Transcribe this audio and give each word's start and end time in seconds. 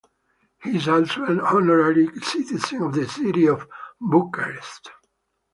He 0.63 0.77
is 0.77 0.87
also 0.87 1.25
an 1.25 1.39
honorary 1.41 2.09
citizen 2.21 2.81
of 2.81 2.93
the 2.95 3.07
city 3.07 3.45
of 3.47 3.67
Bucharest. 4.01 4.89